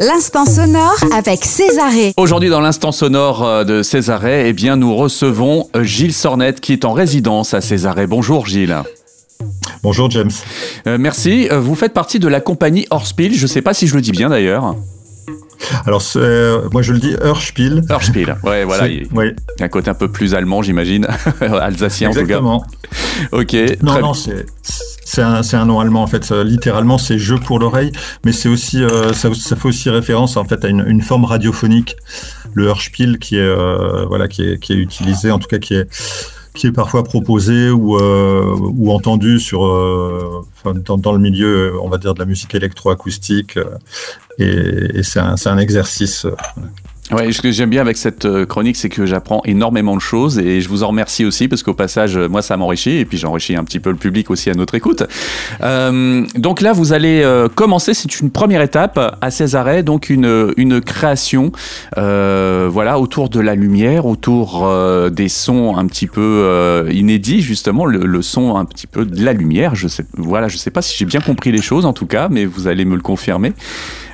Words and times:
L'instant 0.00 0.46
sonore 0.46 0.96
avec 1.14 1.44
Césaré. 1.44 2.12
Aujourd'hui, 2.16 2.48
dans 2.48 2.60
l'instant 2.60 2.92
sonore 2.92 3.44
euh, 3.46 3.64
de 3.64 3.82
Césaré, 3.82 4.48
eh 4.48 4.52
bien, 4.52 4.76
nous 4.76 4.96
recevons 4.96 5.68
euh, 5.76 5.84
Gilles 5.84 6.14
Sornette 6.14 6.60
qui 6.60 6.72
est 6.72 6.84
en 6.84 6.92
résidence 6.92 7.54
à 7.54 7.60
Césaré. 7.60 8.06
Bonjour 8.06 8.46
Gilles. 8.46 8.76
Bonjour 9.82 10.10
James. 10.10 10.30
Euh, 10.86 10.96
merci. 10.98 11.48
Vous 11.50 11.74
faites 11.74 11.92
partie 11.92 12.18
de 12.18 12.28
la 12.28 12.40
compagnie 12.40 12.86
Horspiel. 12.90 13.34
Je 13.34 13.42
ne 13.42 13.46
sais 13.46 13.62
pas 13.62 13.74
si 13.74 13.86
je 13.86 13.94
le 13.94 14.00
dis 14.00 14.12
bien 14.12 14.28
d'ailleurs. 14.30 14.76
Alors, 15.86 16.02
euh, 16.16 16.68
moi 16.72 16.82
je 16.82 16.92
le 16.92 16.98
dis 16.98 17.14
Hörspiel. 17.20 17.84
Horspiel. 17.88 18.36
Ouais, 18.42 18.64
voilà. 18.66 18.88
Il 18.88 19.06
Oui, 19.14 19.26
y 19.58 19.62
a 19.62 19.66
un 19.66 19.68
côté 19.68 19.90
un 19.90 19.94
peu 19.94 20.08
plus 20.08 20.34
allemand, 20.34 20.62
j'imagine. 20.62 21.06
Alsacien 21.40 22.10
en 22.10 22.12
tout 22.12 22.20
exactement. 22.20 22.60
cas. 22.60 22.66
Ok. 23.32 23.54
Non, 23.82 23.92
très 23.92 24.02
non, 24.02 24.14
c'est 24.14 24.46
c'est 25.12 25.56
un, 25.56 25.66
nom 25.66 25.80
allemand 25.80 26.02
en 26.02 26.06
fait. 26.06 26.30
Littéralement, 26.30 26.98
c'est 26.98 27.18
jeu 27.18 27.38
pour 27.38 27.58
l'oreille, 27.58 27.92
mais 28.24 28.32
c'est 28.32 28.48
aussi 28.48 28.82
euh, 28.82 29.12
ça, 29.12 29.30
fait 29.34 29.68
aussi 29.68 29.90
référence 29.90 30.36
en 30.36 30.44
fait 30.44 30.64
à 30.64 30.68
une, 30.68 31.02
forme 31.02 31.24
radiophonique, 31.24 31.96
le 32.54 32.66
Hörspiel, 32.66 33.18
qui 33.18 33.36
est 33.36 33.40
euh, 33.40 34.06
voilà 34.06 34.28
qui 34.28 34.42
est 34.42 34.58
qui 34.58 34.72
est 34.72 34.76
utilisé, 34.76 35.30
en 35.30 35.38
tout 35.38 35.48
cas 35.48 35.58
qui 35.58 35.74
est 35.74 35.88
qui 36.54 36.66
est 36.66 36.72
parfois 36.72 37.02
proposé 37.02 37.70
ou 37.70 37.96
euh, 37.96 38.54
entendu 38.88 39.38
sur 39.38 39.60
dans, 40.64 41.12
le 41.12 41.18
milieu, 41.18 41.78
on 41.82 41.88
va 41.88 41.98
dire 41.98 42.14
de 42.14 42.18
la 42.18 42.26
musique 42.26 42.54
électroacoustique. 42.54 43.58
euh, 44.40 44.88
et 44.94 45.02
c'est 45.02 45.20
un, 45.20 45.58
exercice. 45.58 46.26
Ouais, 47.12 47.30
ce 47.30 47.42
que 47.42 47.50
j'aime 47.50 47.68
bien 47.68 47.82
avec 47.82 47.98
cette 47.98 48.24
euh, 48.24 48.46
chronique, 48.46 48.76
c'est 48.76 48.88
que 48.88 49.04
j'apprends 49.04 49.42
énormément 49.44 49.94
de 49.94 50.00
choses 50.00 50.38
et 50.38 50.62
je 50.62 50.68
vous 50.70 50.82
en 50.82 50.88
remercie 50.88 51.26
aussi 51.26 51.46
parce 51.46 51.62
qu'au 51.62 51.74
passage, 51.74 52.16
euh, 52.16 52.26
moi, 52.26 52.40
ça 52.40 52.56
m'enrichit 52.56 52.96
et 52.98 53.04
puis 53.04 53.18
j'enrichis 53.18 53.54
un 53.54 53.64
petit 53.64 53.80
peu 53.80 53.90
le 53.90 53.96
public 53.96 54.30
aussi 54.30 54.48
à 54.48 54.54
notre 54.54 54.74
écoute. 54.74 55.02
Euh, 55.62 56.24
donc 56.36 56.62
là, 56.62 56.72
vous 56.72 56.94
allez 56.94 57.20
euh, 57.22 57.48
commencer, 57.48 57.92
c'est 57.92 58.20
une 58.20 58.30
première 58.30 58.62
étape 58.62 59.18
à 59.20 59.30
Césarée, 59.30 59.82
donc 59.82 60.08
une, 60.08 60.54
une 60.56 60.80
création, 60.80 61.52
euh, 61.98 62.68
voilà, 62.72 62.98
autour 62.98 63.28
de 63.28 63.40
la 63.40 63.54
lumière, 63.54 64.06
autour 64.06 64.70
des 65.10 65.28
sons 65.28 65.76
un 65.76 65.86
petit 65.86 66.06
peu 66.06 66.88
inédits, 66.90 67.42
justement, 67.42 67.84
le, 67.84 68.06
le 68.06 68.22
son 68.22 68.56
un 68.56 68.64
petit 68.64 68.86
peu 68.86 69.04
de 69.04 69.22
la 69.22 69.34
lumière. 69.34 69.74
Je 69.74 69.88
sais, 69.88 70.06
voilà, 70.16 70.48
je 70.48 70.56
sais 70.56 70.70
pas 70.70 70.80
si 70.80 70.96
j'ai 70.96 71.04
bien 71.04 71.20
compris 71.20 71.52
les 71.52 71.62
choses 71.62 71.84
en 71.84 71.92
tout 71.92 72.06
cas, 72.06 72.28
mais 72.30 72.46
vous 72.46 72.68
allez 72.68 72.86
me 72.86 72.94
le 72.96 73.02
confirmer. 73.02 73.52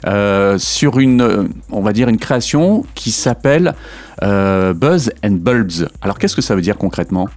Euh, 0.06 0.58
sur 0.58 0.98
une, 0.98 1.50
on 1.70 1.80
va 1.80 1.92
dire 1.92 2.08
une 2.08 2.18
création 2.18 2.84
qui 2.94 3.10
s'appelle 3.10 3.74
euh, 4.22 4.72
Buzz 4.72 5.10
and 5.24 5.32
Bulbs. 5.32 5.88
Alors 6.02 6.18
qu'est-ce 6.18 6.36
que 6.36 6.42
ça 6.42 6.54
veut 6.54 6.62
dire 6.62 6.76
concrètement? 6.76 7.28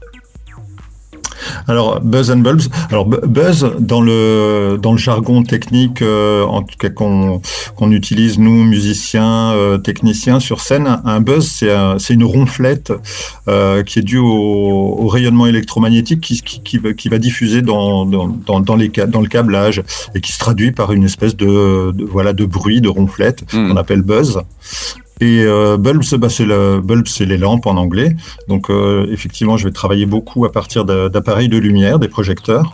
Alors 1.68 2.00
buzz 2.02 2.32
and 2.32 2.38
bulbs. 2.38 2.64
Alors 2.90 3.06
bu- 3.06 3.18
buzz 3.28 3.72
dans 3.80 4.02
le 4.02 4.78
dans 4.82 4.92
le 4.92 4.98
jargon 4.98 5.44
technique, 5.44 6.02
euh, 6.02 6.44
en 6.46 6.62
tout 6.64 6.76
cas 6.80 6.90
qu'on 6.90 7.42
qu'on 7.76 7.92
utilise 7.92 8.38
nous 8.40 8.64
musiciens, 8.64 9.52
euh, 9.54 9.78
techniciens 9.78 10.40
sur 10.40 10.62
scène, 10.62 11.00
un 11.06 11.20
buzz 11.22 11.46
c'est 11.48 11.72
un- 11.72 11.98
c'est 12.00 12.14
une 12.14 12.24
ronflette 12.24 12.92
euh, 13.48 13.84
qui 13.84 14.00
est 14.00 14.04
due 14.04 14.18
au, 14.18 14.98
au 15.00 15.08
rayonnement 15.08 15.48
électromagnétique 15.48 16.22
qui 16.22 16.42
qui, 16.42 16.62
qui, 16.62 16.78
va, 16.78 16.94
qui 16.94 17.10
va 17.10 17.18
diffuser 17.18 17.62
dans 17.62 18.06
dans 18.06 18.28
dans, 18.28 18.60
dans 18.60 18.76
les 18.76 18.92
ca- 18.96 19.08
dans 19.08 19.22
le 19.22 19.28
câblage 19.28 19.82
et 20.16 20.22
qui 20.22 20.32
se 20.32 20.40
traduit 20.40 20.72
par 20.72 20.92
une 20.92 21.04
espèce 21.04 21.36
de, 21.36 21.92
de 21.92 22.06
voilà 22.06 22.34
de 22.34 22.46
bruit 22.46 22.82
de 22.82 22.90
ronflette 22.90 23.44
Hmm. 23.54 23.70
qu'on 23.70 23.78
appelle 23.78 24.02
buzz. 24.02 24.40
Et 25.22 25.44
euh, 25.44 25.78
bulbs, 25.78 26.04
bah, 26.16 26.28
bulbs, 26.84 27.08
c'est 27.08 27.26
les 27.26 27.38
lampes 27.38 27.68
en 27.68 27.78
anglais. 27.78 28.16
Donc 28.48 28.72
euh, 28.72 29.06
effectivement, 29.12 29.56
je 29.56 29.66
vais 29.66 29.72
travailler 29.72 30.08
beaucoup 30.08 30.46
à 30.46 30.52
partir 30.52 30.84
d'a- 30.84 31.10
d'appareils 31.10 31.48
de 31.48 31.60
lumière, 31.60 32.00
des 32.00 32.08
projecteurs, 32.08 32.74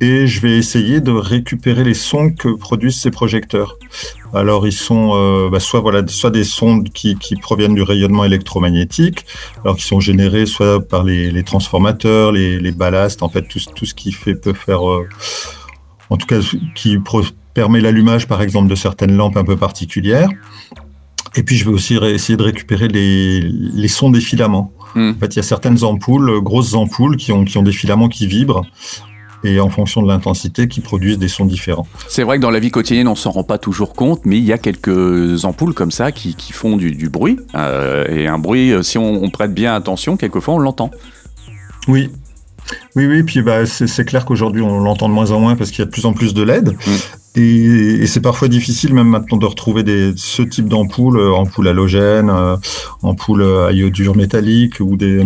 et 0.00 0.28
je 0.28 0.40
vais 0.40 0.56
essayer 0.56 1.00
de 1.00 1.10
récupérer 1.10 1.82
les 1.82 1.94
sons 1.94 2.30
que 2.30 2.50
produisent 2.50 3.00
ces 3.00 3.10
projecteurs. 3.10 3.78
Alors 4.32 4.64
ils 4.68 4.72
sont 4.72 5.12
euh, 5.14 5.50
bah, 5.50 5.58
soit 5.58 5.80
voilà, 5.80 6.06
soit 6.06 6.30
des 6.30 6.44
sons 6.44 6.84
qui, 6.84 7.16
proviennent 7.42 7.74
du 7.74 7.82
rayonnement 7.82 8.24
électromagnétique, 8.24 9.26
alors 9.64 9.76
qui 9.76 9.84
sont 9.84 9.98
générés 9.98 10.46
soit 10.46 10.80
par 10.86 11.02
les, 11.02 11.42
transformateurs, 11.42 12.30
les, 12.30 12.60
les 12.60 12.72
ballasts, 12.72 13.24
en 13.24 13.28
fait 13.28 13.42
tout, 13.42 13.60
tout 13.74 13.86
ce 13.86 13.94
qui 13.94 14.12
fait 14.12 14.36
peut 14.36 14.52
faire, 14.52 14.82
en 14.82 16.16
tout 16.16 16.26
cas 16.26 16.38
qui 16.76 16.98
permet 17.54 17.80
l'allumage 17.80 18.28
par 18.28 18.40
exemple 18.40 18.68
de 18.68 18.76
certaines 18.76 19.16
lampes 19.16 19.36
un 19.36 19.44
peu 19.44 19.56
particulières. 19.56 20.28
Et 21.34 21.42
puis 21.42 21.56
je 21.56 21.64
vais 21.64 21.70
aussi 21.70 21.96
essayer 21.96 22.36
de 22.36 22.42
récupérer 22.42 22.88
les, 22.88 23.40
les 23.40 23.88
sons 23.88 24.10
des 24.10 24.20
filaments. 24.20 24.72
Hmm. 24.94 25.12
En 25.16 25.18
fait, 25.18 25.34
il 25.34 25.36
y 25.36 25.40
a 25.40 25.42
certaines 25.42 25.84
ampoules, 25.84 26.30
euh, 26.30 26.40
grosses 26.40 26.74
ampoules, 26.74 27.16
qui 27.16 27.32
ont, 27.32 27.44
qui 27.44 27.58
ont 27.58 27.62
des 27.62 27.72
filaments 27.72 28.08
qui 28.08 28.26
vibrent, 28.26 28.64
et 29.44 29.60
en 29.60 29.68
fonction 29.68 30.02
de 30.02 30.08
l'intensité, 30.08 30.68
qui 30.68 30.80
produisent 30.80 31.18
des 31.18 31.28
sons 31.28 31.44
différents. 31.44 31.86
C'est 32.08 32.22
vrai 32.22 32.38
que 32.38 32.42
dans 32.42 32.50
la 32.50 32.60
vie 32.60 32.70
quotidienne, 32.70 33.08
on 33.08 33.14
s'en 33.14 33.30
rend 33.30 33.44
pas 33.44 33.58
toujours 33.58 33.92
compte, 33.92 34.22
mais 34.24 34.38
il 34.38 34.44
y 34.44 34.52
a 34.52 34.58
quelques 34.58 35.44
ampoules 35.44 35.74
comme 35.74 35.90
ça 35.90 36.12
qui, 36.12 36.34
qui 36.34 36.52
font 36.52 36.76
du, 36.76 36.92
du 36.92 37.08
bruit. 37.08 37.38
Euh, 37.54 38.06
et 38.08 38.26
un 38.26 38.38
bruit, 38.38 38.72
euh, 38.72 38.82
si 38.82 38.96
on, 38.96 39.22
on 39.22 39.30
prête 39.30 39.52
bien 39.52 39.74
attention, 39.74 40.16
quelquefois 40.16 40.54
on 40.54 40.58
l'entend. 40.58 40.90
Oui. 41.88 42.10
Oui, 42.96 43.06
oui, 43.06 43.22
puis 43.22 43.42
bah, 43.42 43.64
c'est 43.66 43.86
c'est 43.86 44.04
clair 44.04 44.24
qu'aujourd'hui 44.24 44.62
on 44.62 44.80
l'entend 44.80 45.08
de 45.08 45.14
moins 45.14 45.30
en 45.30 45.38
moins 45.38 45.54
parce 45.54 45.70
qu'il 45.70 45.80
y 45.80 45.82
a 45.82 45.84
de 45.84 45.90
plus 45.90 46.04
en 46.04 46.12
plus 46.12 46.34
de 46.34 46.42
LED. 46.42 46.76
Et, 47.36 48.02
et 48.02 48.06
c'est 48.06 48.20
parfois 48.20 48.48
difficile 48.48 48.94
même 48.94 49.08
maintenant 49.08 49.36
de 49.36 49.44
retrouver 49.46 49.82
des, 49.82 50.12
ce 50.16 50.42
type 50.42 50.68
d'ampoules, 50.68 51.18
euh, 51.18 51.32
ampoules 51.32 51.68
halogènes, 51.68 52.30
euh, 52.30 52.56
ampoules 53.02 53.44
à 53.44 53.72
iodure 53.72 54.16
métallique 54.16 54.80
ou 54.80 54.96
des, 54.96 55.18
euh, 55.18 55.24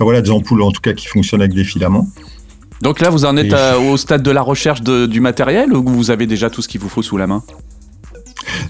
voilà, 0.00 0.20
des 0.20 0.30
ampoules 0.30 0.62
en 0.62 0.72
tout 0.72 0.80
cas 0.80 0.92
qui 0.92 1.06
fonctionnent 1.06 1.42
avec 1.42 1.54
des 1.54 1.64
filaments. 1.64 2.08
Donc 2.82 3.00
là, 3.00 3.08
vous 3.08 3.24
en 3.24 3.36
êtes 3.36 3.52
à- 3.52 3.78
au 3.78 3.96
stade 3.96 4.22
de 4.22 4.30
la 4.32 4.42
recherche 4.42 4.82
de- 4.82 5.06
du 5.06 5.20
matériel 5.20 5.72
ou 5.72 5.82
vous 5.88 6.10
avez 6.10 6.26
déjà 6.26 6.50
tout 6.50 6.60
ce 6.60 6.68
qu'il 6.68 6.80
vous 6.80 6.88
faut 6.88 7.02
sous 7.02 7.16
la 7.16 7.26
main? 7.26 7.42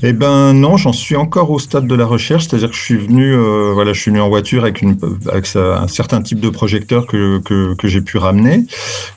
Eh 0.02 0.12
ben 0.12 0.52
non, 0.52 0.76
j'en 0.76 0.92
suis 0.92 1.16
encore 1.16 1.50
au 1.50 1.58
stade 1.58 1.86
de 1.86 1.94
la 1.94 2.06
recherche, 2.06 2.46
c'est-à-dire 2.46 2.70
que 2.70 2.76
je 2.76 2.82
suis 2.82 2.96
venu, 2.96 3.34
euh, 3.34 3.72
voilà, 3.72 3.92
je 3.92 4.00
suis 4.00 4.10
venu 4.10 4.20
en 4.20 4.28
voiture 4.28 4.62
avec, 4.62 4.82
une, 4.82 4.98
un 5.56 5.88
certain 5.88 6.22
type 6.22 6.40
de 6.40 6.50
projecteur 6.50 7.06
que, 7.06 7.38
que, 7.38 7.74
que 7.74 7.88
j'ai 7.88 8.00
pu 8.00 8.18
ramener, 8.18 8.64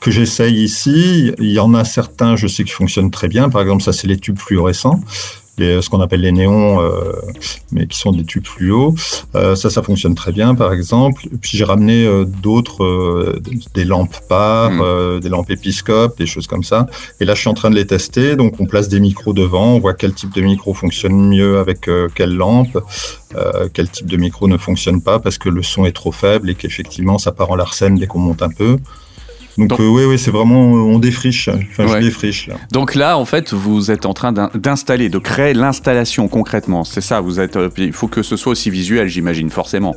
que 0.00 0.10
j'essaye 0.10 0.62
ici. 0.62 1.32
Il 1.38 1.50
y 1.50 1.58
en 1.58 1.74
a 1.74 1.84
certains, 1.84 2.36
je 2.36 2.46
sais 2.46 2.64
qui 2.64 2.72
fonctionnent 2.72 3.10
très 3.10 3.28
bien. 3.28 3.48
Par 3.48 3.62
exemple, 3.62 3.82
ça 3.82 3.92
c'est 3.92 4.06
les 4.06 4.18
tubes 4.18 4.38
fluorescents. 4.38 5.00
Les, 5.58 5.82
ce 5.82 5.90
qu'on 5.90 6.00
appelle 6.00 6.20
les 6.20 6.32
néons, 6.32 6.80
euh, 6.80 7.12
mais 7.72 7.86
qui 7.86 7.98
sont 7.98 8.12
des 8.12 8.24
tubes 8.24 8.46
fluo. 8.46 8.94
Euh, 9.34 9.54
ça, 9.56 9.70
ça 9.70 9.82
fonctionne 9.82 10.14
très 10.14 10.32
bien, 10.32 10.54
par 10.54 10.72
exemple. 10.72 11.22
Puis 11.40 11.58
j'ai 11.58 11.64
ramené 11.64 12.06
euh, 12.06 12.24
d'autres, 12.24 12.84
euh, 12.84 13.40
des 13.74 13.84
lampes 13.84 14.16
par, 14.28 14.70
Mm. 14.70 14.80
euh, 14.82 15.20
des 15.20 15.28
lampes 15.28 15.50
épiscopes, 15.50 16.16
des 16.18 16.26
choses 16.26 16.46
comme 16.46 16.62
ça. 16.64 16.86
Et 17.20 17.24
là, 17.24 17.34
je 17.34 17.40
suis 17.40 17.48
en 17.48 17.54
train 17.54 17.70
de 17.70 17.74
les 17.74 17.86
tester. 17.86 18.36
Donc, 18.36 18.60
on 18.60 18.66
place 18.66 18.88
des 18.88 19.00
micros 19.00 19.32
devant, 19.32 19.74
on 19.74 19.78
voit 19.80 19.94
quel 19.94 20.12
type 20.14 20.32
de 20.34 20.40
micro 20.40 20.74
fonctionne 20.74 21.28
mieux 21.28 21.58
avec 21.58 21.88
euh, 21.88 22.08
quelle 22.14 22.34
lampe, 22.34 22.78
euh, 23.36 23.68
quel 23.72 23.88
type 23.88 24.06
de 24.06 24.16
micro 24.16 24.48
ne 24.48 24.56
fonctionne 24.56 25.02
pas 25.02 25.18
parce 25.18 25.38
que 25.38 25.48
le 25.48 25.62
son 25.62 25.84
est 25.84 25.92
trop 25.92 26.12
faible 26.12 26.50
et 26.50 26.54
qu'effectivement, 26.54 27.18
ça 27.18 27.32
part 27.32 27.50
en 27.50 27.56
larcène 27.56 27.96
dès 27.96 28.06
qu'on 28.06 28.18
monte 28.20 28.42
un 28.42 28.50
peu. 28.50 28.78
Donc, 29.58 29.68
Donc- 29.70 29.80
euh, 29.80 29.88
oui, 29.88 30.04
oui, 30.04 30.18
c'est 30.18 30.30
vraiment, 30.30 30.60
on 30.72 30.98
défriche. 31.00 31.48
Enfin, 31.48 31.84
Ouais. 31.86 32.00
je 32.00 32.06
défriche 32.06 32.46
là. 32.46 32.54
Donc 32.72 32.94
là, 32.94 33.18
en 33.18 33.24
fait, 33.24 33.52
vous 33.52 33.90
êtes 33.90 34.06
en 34.06 34.14
train 34.14 34.32
d'in- 34.32 34.50
d'installer, 34.54 35.08
de 35.08 35.18
créer 35.18 35.52
l'installation 35.52 36.28
concrètement. 36.28 36.84
C'est 36.84 37.00
ça, 37.00 37.20
vous 37.20 37.40
êtes. 37.40 37.56
euh, 37.56 37.68
Il 37.76 37.92
faut 37.92 38.06
que 38.08 38.22
ce 38.22 38.36
soit 38.36 38.52
aussi 38.52 38.70
visuel, 38.70 39.08
j'imagine, 39.08 39.50
forcément. 39.50 39.96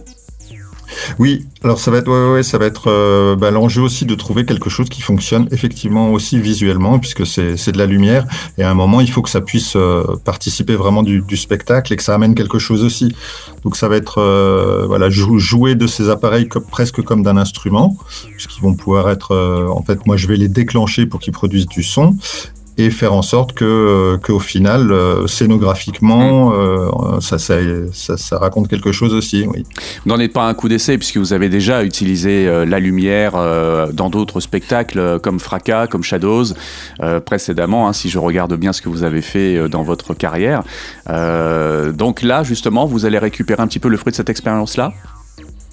Oui, 1.19 1.45
alors 1.63 1.79
ça 1.79 1.91
va 1.91 1.97
être, 1.97 2.33
ouais, 2.33 2.43
ça 2.43 2.57
va 2.57 2.65
être 2.65 2.89
euh, 2.89 3.35
bah, 3.35 3.51
l'enjeu 3.51 3.81
aussi 3.81 4.05
de 4.05 4.15
trouver 4.15 4.45
quelque 4.45 4.69
chose 4.69 4.89
qui 4.89 5.01
fonctionne 5.01 5.47
effectivement 5.51 6.11
aussi 6.11 6.39
visuellement, 6.39 6.99
puisque 6.99 7.25
c'est 7.25 7.71
de 7.71 7.77
la 7.77 7.85
lumière. 7.85 8.25
Et 8.57 8.63
à 8.63 8.69
un 8.69 8.73
moment, 8.73 9.01
il 9.01 9.09
faut 9.09 9.21
que 9.21 9.29
ça 9.29 9.41
puisse 9.41 9.73
euh, 9.75 10.03
participer 10.25 10.75
vraiment 10.75 11.03
du, 11.03 11.23
spectacle 11.37 11.93
et 11.93 11.95
que 11.95 12.03
ça 12.03 12.13
amène 12.13 12.35
quelque 12.35 12.59
chose 12.59 12.83
aussi. 12.83 13.15
Donc 13.63 13.75
ça 13.75 13.87
va 13.87 13.95
être 13.95 14.19
euh, 14.19 14.85
voilà 14.85 15.09
jou- 15.09 15.39
jouer 15.39 15.75
de 15.75 15.87
ces 15.87 16.09
appareils 16.09 16.47
presque 16.69 17.01
comme 17.01 17.23
d'un 17.23 17.37
instrument, 17.37 17.97
puisqu'ils 18.31 18.61
vont 18.61 18.73
pouvoir 18.73 19.09
être. 19.09 19.35
en 19.69 19.81
fait, 19.83 20.05
moi, 20.05 20.17
je 20.17 20.27
vais 20.27 20.35
les 20.35 20.49
déclencher 20.49 21.05
pour 21.05 21.19
qu'ils 21.19 21.33
produisent 21.33 21.67
du 21.67 21.83
son. 21.83 22.15
Et 22.77 22.89
faire 22.89 23.13
en 23.13 23.21
sorte 23.21 23.53
que, 23.53 24.17
qu'au 24.23 24.39
final, 24.39 24.91
euh, 24.91 25.27
scénographiquement, 25.27 26.53
euh, 26.53 26.89
ça, 27.19 27.37
ça, 27.37 27.55
ça, 27.91 28.17
ça 28.17 28.39
raconte 28.39 28.69
quelque 28.69 28.91
chose 28.91 29.13
aussi. 29.13 29.45
Oui. 29.45 29.65
Vous 30.03 30.09
n'en 30.09 30.19
êtes 30.19 30.33
pas 30.33 30.47
un 30.47 30.53
coup 30.53 30.69
d'essai 30.69 30.97
puisque 30.97 31.17
vous 31.17 31.33
avez 31.33 31.49
déjà 31.49 31.83
utilisé 31.83 32.47
euh, 32.47 32.65
la 32.65 32.79
lumière 32.79 33.33
euh, 33.35 33.91
dans 33.91 34.09
d'autres 34.09 34.39
spectacles 34.39 35.19
comme 35.19 35.39
Fracas, 35.39 35.87
comme 35.87 36.03
Shadows 36.03 36.53
euh, 37.01 37.19
précédemment, 37.19 37.87
hein, 37.87 37.93
si 37.93 38.09
je 38.09 38.17
regarde 38.17 38.55
bien 38.55 38.73
ce 38.73 38.81
que 38.81 38.89
vous 38.89 39.03
avez 39.03 39.21
fait 39.21 39.57
euh, 39.57 39.67
dans 39.67 39.83
votre 39.83 40.13
carrière. 40.13 40.63
Euh, 41.09 41.91
donc 41.91 42.21
là, 42.21 42.43
justement, 42.43 42.85
vous 42.85 43.05
allez 43.05 43.19
récupérer 43.19 43.61
un 43.61 43.67
petit 43.67 43.79
peu 43.79 43.89
le 43.89 43.97
fruit 43.97 44.11
de 44.11 44.15
cette 44.15 44.29
expérience-là? 44.29 44.93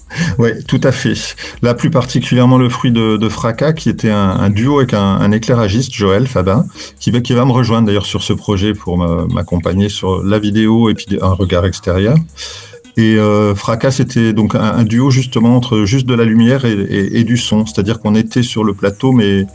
Oui, 0.37 0.49
tout 0.67 0.81
à 0.83 0.91
fait. 0.91 1.35
Là, 1.61 1.73
plus 1.73 1.89
particulièrement 1.89 2.57
le 2.57 2.69
fruit 2.69 2.91
de, 2.91 3.17
de 3.17 3.29
Fracas, 3.29 3.73
qui 3.73 3.89
était 3.89 4.09
un, 4.09 4.49
duo 4.49 4.79
avec 4.79 4.93
un, 4.93 5.31
éclairagiste, 5.31 5.93
Joël 5.93 6.27
Fabin, 6.27 6.65
qui 6.99 7.11
va, 7.11 7.21
qui 7.21 7.33
va 7.33 7.45
me 7.45 7.51
rejoindre 7.51 7.87
d'ailleurs 7.87 8.05
sur 8.05 8.23
ce 8.23 8.33
projet 8.33 8.73
pour 8.73 8.97
m'accompagner 8.97 9.89
sur 9.89 10.23
la 10.23 10.39
vidéo 10.39 10.89
et 10.89 10.93
puis 10.93 11.05
un 11.21 11.29
regard 11.33 11.65
extérieur. 11.65 12.15
Et 12.97 13.15
euh, 13.15 13.55
Fracas, 13.55 13.91
c'était 13.91 14.33
donc 14.33 14.55
un, 14.55 14.83
duo 14.83 15.09
justement 15.09 15.55
entre 15.55 15.85
juste 15.85 16.05
de 16.05 16.15
la 16.15 16.25
lumière 16.25 16.65
et, 16.65 16.73
et- 16.73 17.19
et 17.19 17.23
du 17.23 17.37
son, 17.37 17.65
c'est-à-dire 17.65 17.99
qu'on 17.99 18.15
était 18.15 18.43
sur 18.43 18.63
le 18.63 18.73
plateau 18.73 19.11
mais, 19.13 19.45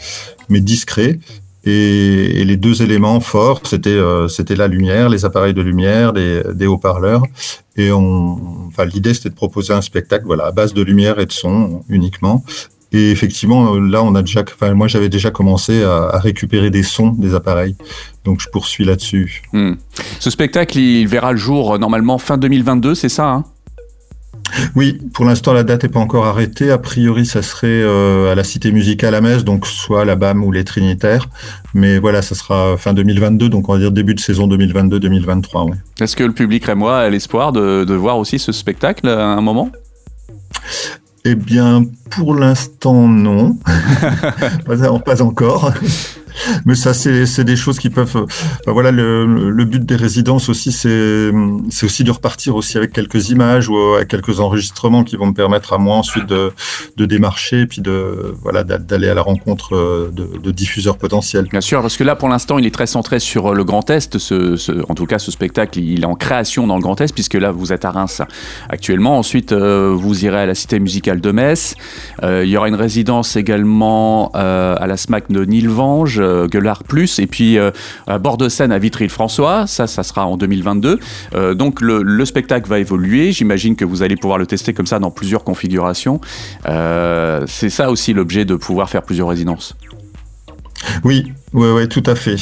mais 0.49 0.61
discret. 0.61 1.19
Et, 1.67 2.45
les 2.45 2.57
deux 2.57 2.83
éléments 2.83 3.21
forts, 3.21 3.63
c'était 3.65 3.91
euh, 3.91 4.29
c'était 4.29 4.57
la 4.57 4.69
lumière, 4.69 5.09
les 5.09 5.25
appareils 5.25 5.55
de 5.55 5.63
lumière, 5.63 6.13
des, 6.13 6.43
des 6.55 6.67
haut-parleurs. 6.67 7.23
Et 7.77 7.91
on, 7.91 8.67
enfin, 8.69 8.85
l'idée 8.85 9.15
c'était 9.15 9.31
de 9.31 9.35
proposer 9.35 9.73
un 9.73 9.81
spectacle, 9.81 10.27
voilà, 10.27 10.47
à 10.47 10.53
base 10.53 10.75
de 10.75 10.83
lumière 10.83 11.19
et 11.19 11.27
de 11.27 11.33
son 11.33 11.83
uniquement. 11.89 12.45
Et 12.93 13.11
effectivement, 13.11 13.75
là, 13.75 14.05
on 14.05 14.15
a 14.15 14.23
déjà, 14.23 14.43
enfin, 14.43 14.73
moi, 14.75 14.87
j'avais 14.87 15.09
déjà 15.09 15.33
commencé 15.33 15.83
à, 15.83 16.11
à, 16.11 16.19
récupérer 16.21 16.71
des 16.71 16.85
sons 16.85 17.09
des 17.09 17.35
appareils. 17.35 17.75
Donc, 18.25 18.41
je 18.41 18.49
poursuis 18.49 18.85
là-dessus. 18.85 19.43
Hmm. 19.53 19.73
Ce 20.21 20.31
spectacle, 20.31 20.79
il 20.79 21.09
verra 21.09 21.33
le 21.33 21.39
jour 21.39 21.77
normalement 21.81 22.19
fin 22.19 22.39
2022, 22.39 22.95
c'est 22.95 23.09
ça 23.09 23.27
hein? 23.27 23.45
Oui, 24.75 24.99
pour 25.13 25.25
l'instant, 25.25 25.53
la 25.53 25.63
date 25.63 25.85
n'est 25.85 25.89
pas 25.89 26.01
encore 26.01 26.27
arrêtée. 26.27 26.71
A 26.71 26.79
priori, 26.79 27.27
ça 27.27 27.43
serait 27.43 27.67
euh, 27.69 28.33
à 28.33 28.35
la 28.35 28.45
Cité 28.45 28.73
musicale 28.73 29.15
à 29.15 29.21
Metz, 29.21 29.45
donc 29.45 29.67
soit 29.67 30.05
la 30.05 30.17
BAM 30.17 30.45
ou 30.45 30.53
les 30.53 30.65
Trinitaires. 30.65 31.29
Mais 31.75 31.99
voilà, 31.99 32.23
ça 32.23 32.35
sera 32.35 32.77
fin 32.77 32.93
2022, 32.93 33.49
donc 33.49 33.69
on 33.69 33.73
va 33.73 33.79
dire 33.79 33.93
début 33.93 34.15
de 34.15 34.21
saison 34.21 34.47
2022-2023. 34.49 35.71
Ouais. 35.71 35.77
Est-ce 36.01 36.17
que 36.17 36.25
le 36.25 36.33
public 36.33 36.65
rémois 36.65 36.99
a 36.99 37.11
l'espoir 37.11 37.53
de, 37.53 37.85
de 37.85 37.95
voir 37.95 38.19
aussi 38.19 38.39
ce 38.39 38.53
spectacle 38.53 39.09
à 39.09 39.27
un 39.27 39.41
moment? 39.41 39.71
Eh 41.27 41.35
bien, 41.35 41.85
pour 42.11 42.35
l'instant, 42.35 43.09
non. 43.09 43.57
pas, 44.67 45.23
encore. 45.23 45.73
Mais 46.65 46.75
ça, 46.75 46.95
c'est 46.95 47.45
des 47.45 47.57
choses 47.57 47.79
qui 47.79 47.91
peuvent. 47.91 48.27
Ben 48.67 48.73
voilà, 48.73 48.91
le, 48.91 49.65
but 49.65 49.85
des 49.85 49.97
résidences 49.97 50.49
aussi, 50.49 50.73
c'est 50.73 51.33
aussi 51.85 52.05
de 52.05 52.11
repartir 52.11 52.57
aussi 52.57 52.77
avec 52.77 52.93
quelques 52.93 53.31
images 53.31 53.69
ou 53.69 53.77
avec 53.97 54.09
quelques 54.09 54.41
enregistrements 54.41 55.05
qui 55.05 55.17
vont 55.17 55.27
me 55.27 55.35
permettre 55.35 55.73
à 55.73 55.79
moi 55.79 55.97
ensuite 55.97 56.27
de, 56.27 56.53
démarcher, 56.97 57.67
puis 57.67 57.83
de 57.83 58.35
voilà 58.43 58.65
d'aller 58.65 59.09
à 59.09 59.15
la 59.15 59.23
rencontre 59.23 59.75
euh, 59.75 60.11
de, 60.13 60.51
diffuseurs 60.51 60.97
potentiels. 60.97 61.47
Bien 61.51 61.61
sûr, 61.61 61.83
parce 61.83 61.97
que 61.97 62.05
là, 62.05 62.17
pour 62.17 62.29
l'instant, 62.29 62.59
il 62.59 62.67
est 62.67 62.75
très 62.75 62.87
centré 62.87 63.19
sur 63.19 63.49
euh, 63.49 63.55
le 63.55 63.65
Grand 63.65 63.89
Est. 63.91 64.17
En 64.89 64.95
tout 64.95 65.07
cas, 65.07 65.19
ce 65.19 65.31
spectacle, 65.31 65.79
il 65.79 66.03
est 66.03 66.07
en 66.07 66.15
création 66.15 66.67
dans 66.67 66.77
le 66.77 66.83
Grand 66.83 67.01
Est, 67.01 67.13
puisque 67.13 67.35
là, 67.35 67.51
vous 67.51 67.73
êtes 67.73 67.85
à 67.85 67.91
Reims 67.91 68.23
actuellement. 68.69 69.19
Ensuite, 69.19 69.53
euh, 69.53 69.93
vous 69.95 70.25
irez 70.25 70.41
à 70.41 70.47
la 70.47 70.55
Cité 70.55 70.79
musicale 70.81 71.21
de 71.21 71.31
Metz. 71.31 71.75
Euh, 72.23 72.43
il 72.45 72.51
y 72.51 72.57
aura 72.57 72.69
une 72.69 72.75
résidence 72.75 73.37
également 73.37 74.31
euh, 74.35 74.77
à 74.79 74.87
la 74.87 74.97
SMAC 74.97 75.31
de 75.31 75.45
Nilvange 75.45 76.19
euh, 76.21 76.24
Gueulard 76.51 76.85
Plus, 76.85 77.19
et 77.19 77.27
puis 77.27 77.59
euh, 77.59 77.71
à 78.07 78.19
bord 78.19 78.37
de 78.37 78.49
Seine 78.49 78.73
à 78.73 78.79
Vitry-le-François. 78.79 79.67
Ça, 79.67 79.87
ça 79.87 80.03
sera 80.03 80.27
en 80.27 80.37
2022. 80.37 80.99
Euh, 81.35 81.55
donc 81.55 81.81
le, 81.81 82.25
spectacle 82.25 82.69
va 82.69 82.79
évoluer. 82.79 83.33
J'imagine 83.33 83.77
que 83.77 83.85
vous 83.85 84.03
allez 84.03 84.17
pouvoir 84.17 84.39
le 84.39 84.47
tester 84.47 84.73
comme 84.73 84.87
ça 84.87 84.99
dans 84.99 85.11
plusieurs 85.11 85.45
configurations. 85.45 86.21
C'est 86.65 87.71
ça 87.71 87.91
aussi 87.91 88.13
l'objet 88.13 88.45
de 88.45 88.57
pouvoir 88.57 88.89
faire 88.89 89.03
plusieurs 89.03 89.29
résidences. 89.29 89.77
Oui, 91.05 91.33
oui, 91.53 91.69
oui, 91.69 91.89
tout 91.89 92.03
à 92.07 92.15
fait. 92.15 92.37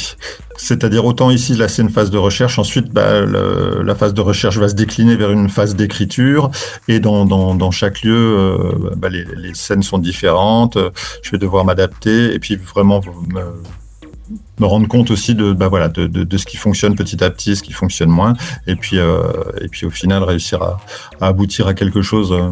C'est-à-dire 0.55 1.03
autant 1.03 1.29
ici, 1.29 1.53
là, 1.55 1.67
c'est 1.67 1.85
phase 1.89 2.09
de 2.09 2.17
recherche. 2.17 2.57
Ensuite, 2.57 2.91
bah, 2.93 3.21
la 3.25 3.95
phase 3.95 4.13
de 4.13 4.21
recherche 4.21 4.57
va 4.57 4.69
se 4.69 4.75
décliner 4.75 5.17
vers 5.17 5.31
une 5.31 5.49
phase 5.49 5.75
d'écriture. 5.75 6.49
Et 6.87 6.99
dans, 6.99 7.71
chaque 7.71 8.03
lieu, 8.03 8.15
euh, 8.15 8.95
bah, 8.95 9.09
les, 9.09 9.53
scènes 9.53 9.83
sont 9.83 9.97
différentes. 9.97 10.77
Je 11.21 11.31
vais 11.31 11.37
devoir 11.37 11.65
m'adapter 11.65 12.33
et 12.33 12.39
puis 12.39 12.55
vraiment 12.55 13.01
me, 13.27 14.65
rendre 14.65 14.87
compte 14.87 15.11
aussi 15.11 15.35
de, 15.35 15.51
bah, 15.51 15.67
voilà, 15.67 15.89
de, 15.89 16.37
ce 16.37 16.45
qui 16.45 16.55
fonctionne 16.55 16.95
petit 16.95 17.21
à 17.21 17.29
petit, 17.29 17.57
ce 17.57 17.63
qui 17.63 17.73
fonctionne 17.73 18.09
moins. 18.09 18.33
Et 18.65 18.77
puis, 18.77 18.97
euh, 18.97 19.23
et 19.61 19.67
puis 19.67 19.85
au 19.85 19.89
final, 19.89 20.23
réussir 20.23 20.61
à, 20.61 20.79
aboutir 21.19 21.67
à 21.67 21.73
quelque 21.73 22.01
chose 22.01 22.31
euh, 22.31 22.49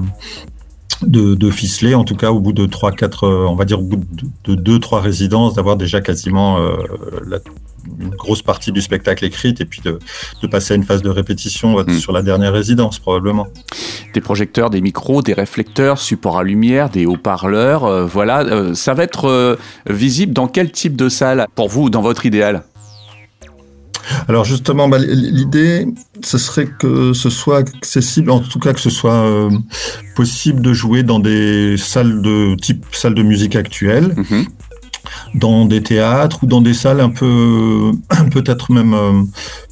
de, 1.01 1.35
de 1.35 1.49
ficeler, 1.49 1.95
en 1.95 2.03
tout 2.03 2.15
cas 2.15 2.31
au 2.31 2.39
bout 2.39 2.53
de 2.53 2.65
3, 2.65 2.91
4, 2.91 3.27
on 3.27 3.55
va 3.55 3.65
dire 3.65 3.79
au 3.79 3.83
bout 3.83 4.01
de 4.45 4.55
2, 4.55 4.79
3 4.79 5.01
résidences, 5.01 5.55
d'avoir 5.55 5.77
déjà 5.77 6.01
quasiment 6.01 6.59
euh, 6.59 6.71
la, 7.27 7.39
une 7.99 8.09
grosse 8.09 8.41
partie 8.41 8.71
du 8.71 8.81
spectacle 8.81 9.25
écrite 9.25 9.61
et 9.61 9.65
puis 9.65 9.81
de, 9.81 9.99
de 10.41 10.47
passer 10.47 10.73
à 10.73 10.77
une 10.77 10.83
phase 10.83 11.01
de 11.01 11.09
répétition 11.09 11.79
mmh. 11.79 11.93
sur 11.93 12.11
la 12.11 12.21
dernière 12.21 12.53
résidence 12.53 12.99
probablement. 12.99 13.47
Des 14.13 14.21
projecteurs, 14.21 14.69
des 14.69 14.81
micros, 14.81 15.21
des 15.21 15.33
réflecteurs, 15.33 15.99
support 15.99 16.37
à 16.37 16.43
lumière, 16.43 16.89
des 16.89 17.05
haut-parleurs, 17.05 17.85
euh, 17.85 18.05
voilà, 18.05 18.41
euh, 18.41 18.73
ça 18.73 18.93
va 18.93 19.03
être 19.03 19.25
euh, 19.25 19.55
visible 19.89 20.33
dans 20.33 20.47
quel 20.47 20.71
type 20.71 20.95
de 20.95 21.09
salle? 21.09 21.47
Pour 21.55 21.69
vous, 21.69 21.89
dans 21.89 22.01
votre 22.01 22.25
idéal? 22.25 22.63
Alors 24.27 24.45
justement, 24.45 24.87
bah, 24.89 24.97
l'idée, 24.99 25.87
ce 26.23 26.37
serait 26.37 26.67
que 26.67 27.13
ce 27.13 27.29
soit 27.29 27.59
accessible, 27.59 28.31
en 28.31 28.39
tout 28.39 28.59
cas 28.59 28.73
que 28.73 28.79
ce 28.79 28.89
soit 28.89 29.25
euh, 29.25 29.49
possible 30.15 30.61
de 30.61 30.73
jouer 30.73 31.03
dans 31.03 31.19
des 31.19 31.77
salles 31.77 32.21
de 32.21 32.55
type 32.55 32.85
salle 32.91 33.15
de 33.15 33.23
musique 33.23 33.55
actuelle, 33.55 34.13
mm 34.15 34.21
-hmm. 34.23 34.45
dans 35.35 35.65
des 35.65 35.81
théâtres 35.81 36.43
ou 36.43 36.47
dans 36.47 36.61
des 36.61 36.73
salles 36.73 37.01
un 37.01 37.09
peu, 37.09 37.91
peut-être 38.35 38.71
même 38.71 38.93
euh, 38.93 39.23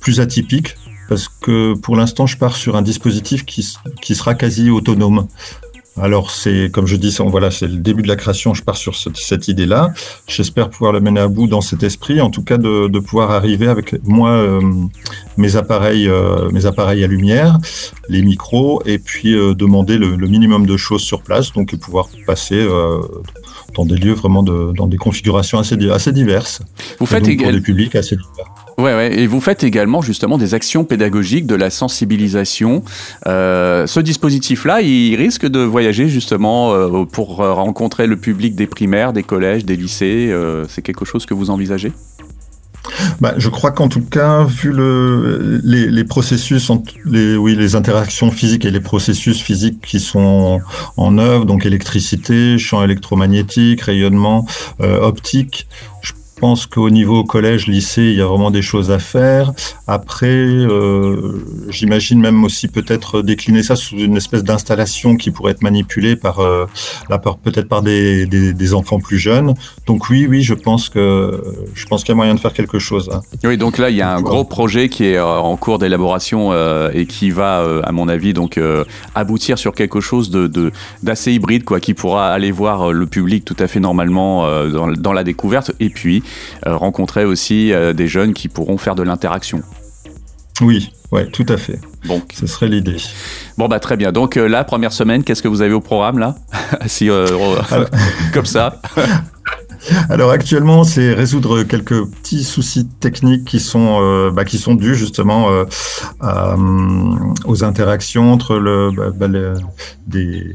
plus 0.01 0.19
atypiques, 0.19 0.75
parce 1.09 1.27
que 1.27 1.73
pour 1.83 1.95
l'instant, 1.95 2.27
je 2.27 2.37
pars 2.37 2.55
sur 2.55 2.75
un 2.75 2.83
dispositif 2.83 3.43
qui, 3.45 3.61
qui 4.01 4.13
sera 4.15 4.35
quasi 4.35 4.69
autonome. 4.69 5.27
Alors 6.01 6.31
c'est 6.31 6.69
comme 6.71 6.85
je 6.87 6.95
dis, 6.95 7.15
voilà, 7.25 7.51
c'est 7.51 7.67
le 7.67 7.77
début 7.77 8.01
de 8.01 8.07
la 8.07 8.15
création. 8.15 8.53
Je 8.53 8.63
pars 8.63 8.77
sur 8.77 8.95
cette, 8.95 9.17
cette 9.17 9.47
idée-là. 9.47 9.93
J'espère 10.27 10.69
pouvoir 10.69 10.93
le 10.93 11.01
mener 11.01 11.19
à 11.19 11.27
bout 11.27 11.47
dans 11.47 11.61
cet 11.61 11.83
esprit, 11.83 12.21
en 12.21 12.29
tout 12.29 12.43
cas 12.43 12.57
de, 12.57 12.87
de 12.87 12.99
pouvoir 12.99 13.31
arriver 13.31 13.67
avec 13.67 13.95
moi 14.03 14.31
euh, 14.31 14.61
mes 15.37 15.55
appareils, 15.55 16.07
euh, 16.07 16.49
mes 16.51 16.65
appareils 16.65 17.03
à 17.03 17.07
lumière, 17.07 17.57
les 18.07 18.21
micros, 18.21 18.81
et 18.85 18.99
puis 18.99 19.33
euh, 19.33 19.53
demander 19.53 19.97
le, 19.97 20.15
le, 20.15 20.27
minimum 20.27 20.65
de 20.65 20.77
choses 20.77 21.01
sur 21.01 21.21
place, 21.21 21.53
donc 21.53 21.75
pouvoir 21.77 22.07
passer 22.25 22.55
euh, 22.59 23.01
dans 23.75 23.85
des 23.85 23.95
lieux 23.95 24.13
vraiment 24.13 24.43
de, 24.43 24.73
dans 24.75 24.87
des 24.87 24.97
configurations 24.97 25.59
assez, 25.59 25.75
assez 25.89 26.11
diverses. 26.11 26.61
Vous 26.99 27.05
faites 27.05 27.27
également 27.27 27.51
pour 27.51 27.59
des 27.59 27.63
publics 27.63 27.95
assez 27.95 28.15
divers. 28.15 28.58
Ouais, 28.79 29.19
et 29.19 29.27
vous 29.27 29.41
faites 29.41 29.65
également 29.65 30.01
justement 30.01 30.37
des 30.37 30.53
actions 30.53 30.85
pédagogiques, 30.85 31.45
de 31.45 31.55
la 31.55 31.69
sensibilisation. 31.69 32.83
Euh, 33.27 33.85
ce 33.87 33.99
dispositif-là, 33.99 34.81
il 34.81 35.15
risque 35.15 35.45
de 35.45 35.59
voyager 35.59 36.07
justement 36.07 36.73
euh, 36.73 37.03
pour 37.03 37.37
rencontrer 37.37 38.07
le 38.07 38.15
public 38.15 38.55
des 38.55 38.67
primaires, 38.67 39.11
des 39.11 39.23
collèges, 39.23 39.65
des 39.65 39.75
lycées. 39.75 40.29
Euh, 40.31 40.65
c'est 40.69 40.81
quelque 40.81 41.03
chose 41.03 41.25
que 41.25 41.33
vous 41.33 41.49
envisagez? 41.49 41.91
Bah, 43.19 43.33
je 43.37 43.49
crois 43.49 43.71
qu'en 43.71 43.89
tout 43.89 44.01
cas, 44.01 44.45
vu 44.45 44.71
le, 44.71 45.61
les, 45.63 46.03
processus, 46.03 46.71
les, 47.05 47.75
interactions 47.75 48.31
physiques 48.31 48.65
et 48.65 48.71
les 48.71 48.79
processus 48.79 49.41
physiques 49.41 49.81
qui 49.85 49.99
sont 49.99 50.61
en, 50.97 51.17
œuvre, 51.17 51.45
donc 51.45 51.65
électricité, 51.65 52.57
champ 52.57 52.83
électromagnétique, 52.83 53.81
rayonnement, 53.81 54.45
euh, 54.81 55.01
optique, 55.01 55.67
je 56.01 56.13
je 56.39 56.41
pense 56.41 56.67
qu'au 56.67 56.89
niveau 56.89 57.25
collège, 57.25 57.67
lycée, 57.67 58.03
il 58.03 58.15
y 58.15 58.21
a 58.21 58.25
vraiment 58.25 58.49
des 58.49 58.61
choses 58.61 58.91
à 58.91 58.99
faire. 58.99 59.51
Après, 59.87 60.27
euh, 60.29 61.43
j'imagine 61.67 62.21
même 62.21 62.45
aussi 62.45 62.69
peut-être 62.69 63.21
décliner 63.21 63.61
ça 63.61 63.75
sous 63.75 63.97
une 63.97 64.15
espèce 64.15 64.45
d'installation 64.45 65.17
qui 65.17 65.31
pourrait 65.31 65.51
être 65.51 65.61
manipulée 65.61 66.15
par, 66.15 66.39
euh, 66.39 66.65
peut-être 67.43 67.67
par 67.67 67.81
des, 67.81 68.25
des, 68.25 68.53
des, 68.53 68.73
enfants 68.73 68.99
plus 68.99 69.17
jeunes. 69.17 69.53
Donc 69.85 70.09
oui, 70.09 70.27
oui, 70.29 70.41
je 70.41 70.53
pense 70.53 70.87
que 70.87 71.43
je 71.73 71.85
pense 71.87 72.05
qu'il 72.05 72.13
y 72.13 72.13
a 72.13 72.15
moyen 72.15 72.35
de 72.35 72.39
faire 72.39 72.53
quelque 72.53 72.79
chose. 72.79 73.09
Hein. 73.11 73.19
Oui, 73.43 73.57
donc 73.57 73.77
là, 73.77 73.89
il 73.89 73.97
y 73.97 74.01
a 74.01 74.09
un 74.09 74.21
gros 74.21 74.45
projet 74.45 74.87
qui 74.87 75.07
est 75.07 75.19
en 75.19 75.57
cours 75.57 75.77
d'élaboration 75.77 76.53
euh, 76.53 76.89
et 76.93 77.05
qui 77.05 77.31
va, 77.31 77.59
euh, 77.59 77.81
à 77.83 77.91
mon 77.91 78.07
avis, 78.07 78.31
donc 78.31 78.57
euh, 78.57 78.85
aboutir 79.13 79.59
sur 79.59 79.73
quelque 79.73 79.99
chose 79.99 80.29
de 80.29 80.71
d'assez 81.03 81.33
hybride, 81.33 81.65
quoi, 81.65 81.81
qui 81.81 81.93
pourra 81.93 82.29
aller 82.29 82.51
voir 82.51 82.93
le 82.93 83.07
public 83.07 83.43
tout 83.43 83.57
à 83.59 83.67
fait 83.67 83.81
normalement 83.81 84.45
euh, 84.45 84.69
dans, 84.69 84.87
dans 84.87 85.11
la 85.11 85.25
découverte. 85.25 85.73
Et 85.81 85.89
puis 85.89 86.19
euh, 86.19 86.28
rencontrer 86.65 87.25
aussi 87.25 87.73
euh, 87.73 87.93
des 87.93 88.07
jeunes 88.07 88.33
qui 88.33 88.47
pourront 88.47 88.77
faire 88.77 88.95
de 88.95 89.03
l'interaction. 89.03 89.61
Oui, 90.61 90.91
ouais, 91.11 91.27
tout 91.27 91.45
à 91.47 91.57
fait. 91.57 91.79
Bon, 92.05 92.21
ce 92.33 92.45
serait 92.45 92.67
l'idée. 92.67 92.97
Bon 93.57 93.67
bah 93.67 93.79
très 93.79 93.95
bien. 93.95 94.11
Donc 94.11 94.35
euh, 94.35 94.47
la 94.47 94.63
première 94.63 94.91
semaine, 94.91 95.23
qu'est-ce 95.23 95.41
que 95.41 95.47
vous 95.47 95.61
avez 95.61 95.73
au 95.73 95.81
programme 95.81 96.19
là 96.19 96.35
Si 96.87 97.09
euh, 97.09 97.27
comme 98.33 98.45
ça. 98.45 98.81
Alors 100.09 100.31
actuellement, 100.31 100.83
c'est 100.83 101.13
résoudre 101.13 101.63
quelques 101.63 102.05
petits 102.05 102.43
soucis 102.43 102.87
techniques 102.99 103.45
qui 103.45 103.59
sont 103.59 103.99
euh, 104.01 104.31
bah, 104.31 104.43
qui 104.43 104.57
sont 104.57 104.75
dus 104.75 104.95
justement 104.95 105.49
euh, 105.49 105.65
à, 106.19 106.55
aux 107.45 107.63
interactions 107.63 108.31
entre 108.31 108.57
le, 108.57 108.91
bah, 108.91 109.11
bah, 109.15 109.27
le 109.27 109.53
des, 110.05 110.53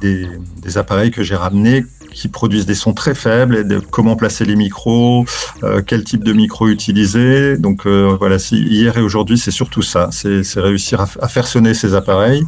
des, 0.00 0.26
des, 0.62 0.78
appareils 0.78 1.10
que 1.10 1.22
j'ai 1.22 1.34
ramenés 1.34 1.84
qui 2.12 2.28
produisent 2.28 2.66
des 2.66 2.74
sons 2.74 2.94
très 2.94 3.14
faibles 3.14 3.56
et 3.56 3.64
de 3.64 3.78
comment 3.78 4.16
placer 4.16 4.44
les 4.44 4.56
micros, 4.56 5.24
euh, 5.62 5.82
quel 5.84 6.04
type 6.04 6.24
de 6.24 6.32
micro 6.32 6.68
utiliser. 6.68 7.56
Donc 7.56 7.86
euh, 7.86 8.16
voilà, 8.18 8.38
si 8.38 8.56
hier 8.58 8.96
et 8.98 9.00
aujourd'hui, 9.00 9.38
c'est 9.38 9.50
surtout 9.50 9.82
ça, 9.82 10.10
c'est 10.12 10.42
réussir 10.56 11.00
à, 11.00 11.08
à, 11.20 11.28
faire 11.28 11.46
sonner 11.46 11.74
ces 11.74 11.94
appareils. 11.94 12.44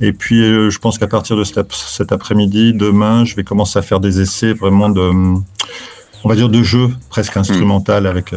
Et 0.00 0.12
puis 0.12 0.42
euh, 0.42 0.70
je 0.70 0.78
pense 0.78 0.98
qu'à 0.98 1.08
partir 1.08 1.36
de 1.36 1.44
cet, 1.44 1.72
cet 1.72 2.12
après-midi, 2.12 2.72
demain, 2.74 3.24
je 3.24 3.36
vais 3.36 3.44
commencer 3.44 3.78
à 3.78 3.82
faire 3.82 4.00
des 4.00 4.20
essais 4.20 4.52
vraiment 4.52 4.88
de 4.88 5.10
on 6.24 6.28
va 6.28 6.34
dire 6.34 6.48
de 6.48 6.62
jeu 6.62 6.88
presque 7.08 7.36
instrumental 7.36 8.04
mmh. 8.04 8.06
avec 8.06 8.34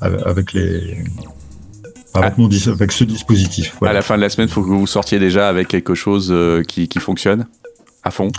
avec 0.00 0.52
les 0.52 1.04
avec, 2.14 2.32
ah. 2.36 2.40
mon, 2.40 2.48
avec 2.72 2.92
ce 2.92 3.04
dispositif. 3.04 3.76
Voilà. 3.80 3.90
À 3.90 3.94
la 3.94 4.02
fin 4.02 4.16
de 4.16 4.22
la 4.22 4.28
semaine, 4.28 4.48
il 4.48 4.52
faut 4.52 4.62
que 4.62 4.68
vous 4.68 4.86
sortiez 4.86 5.18
déjà 5.18 5.48
avec 5.48 5.68
quelque 5.68 5.94
chose 5.94 6.30
euh, 6.30 6.62
qui, 6.62 6.88
qui 6.88 6.98
fonctionne? 6.98 7.46
À 8.02 8.10
fond 8.10 8.30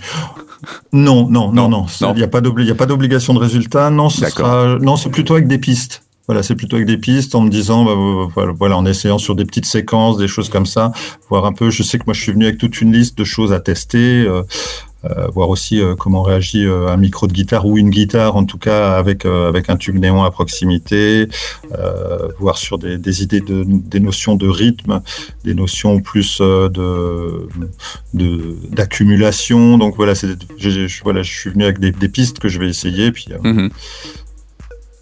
Non, 0.94 1.28
non, 1.30 1.52
non, 1.52 1.70
non. 1.70 1.86
Il 2.02 2.16
n'y 2.16 2.24
a 2.24 2.28
pas 2.28 2.42
d'obligation 2.42 3.34
de 3.34 3.40
résultat. 3.40 3.90
Non, 3.90 4.10
ce 4.10 4.26
sera, 4.30 4.78
non, 4.80 4.98
c'est 4.98 5.10
plutôt 5.10 5.34
avec 5.34 5.48
des 5.48 5.58
pistes. 5.58 6.04
Voilà, 6.28 6.44
c'est 6.44 6.56
plutôt 6.56 6.78
avec 6.78 6.88
des 6.88 6.98
pistes 6.98 7.36
en 7.36 7.42
me 7.42 7.50
disant, 7.50 7.84
bah, 7.84 8.46
voilà, 8.58 8.78
en 8.78 8.86
essayant 8.86 9.18
sur 9.18 9.36
des 9.36 9.44
petites 9.44 9.66
séquences, 9.66 10.18
des 10.18 10.28
choses 10.28 10.50
comme 10.50 10.66
ça, 10.66 10.92
voir 11.30 11.46
un 11.46 11.52
peu. 11.52 11.70
Je 11.70 11.84
sais 11.84 11.98
que 11.98 12.04
moi, 12.06 12.14
je 12.14 12.22
suis 12.22 12.32
venu 12.32 12.46
avec 12.46 12.58
toute 12.58 12.80
une 12.80 12.94
liste 12.94 13.18
de 13.18 13.24
choses 13.24 13.52
à 13.52 13.60
tester. 13.60 14.22
Euh, 14.22 14.44
euh, 15.04 15.28
voir 15.34 15.50
aussi 15.50 15.82
euh, 15.82 15.96
comment 15.96 16.22
réagit 16.22 16.64
euh, 16.64 16.88
un 16.88 16.98
micro 16.98 17.26
de 17.26 17.34
guitare 17.34 17.66
ou 17.66 17.78
une 17.80 17.90
guitare, 17.90 18.36
en 18.36 18.46
tout 18.46 18.60
cas 18.60 18.94
avec 18.98 19.26
avec 19.26 19.70
un 19.70 19.78
tube 19.78 19.98
néon 19.98 20.24
à 20.24 20.30
proximité, 20.32 21.28
voir 22.40 22.58
sur 22.58 22.78
des, 22.78 22.98
des 22.98 23.24
idées 23.24 23.42
de 23.42 23.64
des 23.68 24.00
notions 24.00 24.36
de 24.36 24.48
rythme, 24.48 25.02
des 25.44 25.56
notions 25.56 26.00
plus 26.02 26.40
de 26.40 27.48
d'accumulation. 28.14 29.78
Donc 29.78 29.96
voilà, 29.96 30.14
c'est 30.14 30.28
je, 30.58 31.04
voilà, 31.04 31.24
je 31.24 31.32
suis 31.32 31.50
venu 31.50 31.64
avec 31.64 31.80
des, 31.80 31.92
des, 31.92 32.10
pistes 32.10 32.40
que 32.40 32.48
je 32.48 32.60
vais 32.60 32.70
essayer, 32.70 33.12
puis. 33.12 33.28
Mm-hmm. 33.44 33.70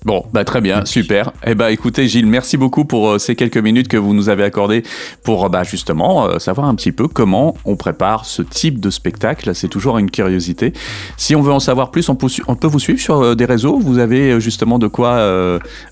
Bon, 0.05 0.23
bah 0.31 0.45
très 0.45 0.61
bien, 0.61 0.85
super. 0.85 1.33
Eh 1.45 1.55
bah 1.55 1.71
écoutez 1.71 2.07
Gilles, 2.07 2.25
merci 2.25 2.55
beaucoup 2.55 2.85
pour 2.85 3.09
euh, 3.09 3.19
ces 3.19 3.35
quelques 3.35 3.57
minutes 3.57 3.89
que 3.89 3.97
vous 3.97 4.13
nous 4.13 4.29
avez 4.29 4.45
accordées 4.45 4.83
pour 5.23 5.49
bah, 5.49 5.63
justement 5.63 6.25
euh, 6.25 6.39
savoir 6.39 6.67
un 6.67 6.75
petit 6.75 6.93
peu 6.93 7.09
comment 7.09 7.57
on 7.65 7.75
prépare 7.75 8.23
ce 8.23 8.41
type 8.41 8.79
de 8.79 8.91
spectacle. 8.91 9.53
C'est 9.53 9.67
toujours 9.67 9.97
une 9.97 10.09
curiosité. 10.09 10.71
Si 11.17 11.35
on 11.35 11.41
veut 11.41 11.51
en 11.51 11.59
savoir 11.59 11.91
plus, 11.91 12.07
on 12.07 12.15
peut, 12.15 12.29
on 12.47 12.55
peut 12.55 12.67
vous 12.67 12.79
suivre 12.79 13.01
sur 13.01 13.21
euh, 13.21 13.35
des 13.35 13.43
réseaux. 13.43 13.77
Vous 13.77 13.97
avez 13.97 14.39
justement 14.39 14.79
de 14.79 14.87
quoi 14.87 15.19